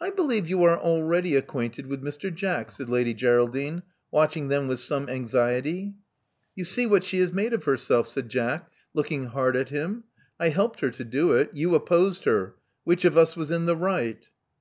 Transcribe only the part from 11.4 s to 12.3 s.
you opposed